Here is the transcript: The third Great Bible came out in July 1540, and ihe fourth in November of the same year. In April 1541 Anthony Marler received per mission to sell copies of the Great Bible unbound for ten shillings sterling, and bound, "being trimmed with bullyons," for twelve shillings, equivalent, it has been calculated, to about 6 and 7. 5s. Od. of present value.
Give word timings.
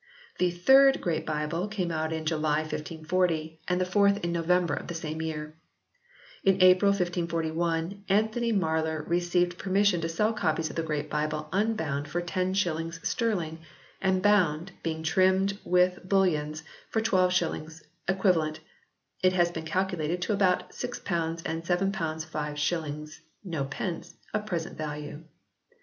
The 0.39 0.49
third 0.49 0.99
Great 0.99 1.27
Bible 1.27 1.67
came 1.67 1.91
out 1.91 2.11
in 2.11 2.25
July 2.25 2.61
1540, 2.61 3.59
and 3.67 3.79
ihe 3.83 3.87
fourth 3.87 4.23
in 4.25 4.31
November 4.31 4.73
of 4.73 4.87
the 4.87 4.95
same 4.95 5.21
year. 5.21 5.53
In 6.43 6.55
April 6.59 6.89
1541 6.89 8.05
Anthony 8.09 8.51
Marler 8.51 9.07
received 9.07 9.59
per 9.59 9.69
mission 9.69 10.01
to 10.01 10.09
sell 10.09 10.33
copies 10.33 10.71
of 10.71 10.75
the 10.75 10.81
Great 10.81 11.07
Bible 11.07 11.49
unbound 11.53 12.07
for 12.07 12.19
ten 12.19 12.55
shillings 12.55 12.99
sterling, 13.07 13.59
and 14.01 14.23
bound, 14.23 14.71
"being 14.81 15.03
trimmed 15.03 15.59
with 15.63 15.99
bullyons," 16.09 16.63
for 16.89 16.99
twelve 16.99 17.31
shillings, 17.31 17.83
equivalent, 18.07 18.59
it 19.21 19.33
has 19.33 19.51
been 19.51 19.65
calculated, 19.65 20.19
to 20.23 20.33
about 20.33 20.73
6 20.73 20.99
and 21.45 21.63
7. 21.63 21.91
5s. 21.91 23.19
Od. 23.53 24.03
of 24.33 24.45
present 24.47 24.75
value. 24.79 25.21